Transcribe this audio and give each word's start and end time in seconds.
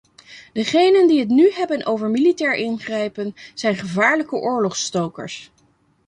Degenen 0.53 1.07
die 1.07 1.19
het 1.19 1.27
nu 1.29 1.51
hebben 1.51 1.85
over 1.85 2.09
militair 2.09 2.55
ingrijpen 2.55 3.35
zijn 3.53 3.75
gevaarlijke 3.75 4.35
oorlogsstokers. 4.35 5.51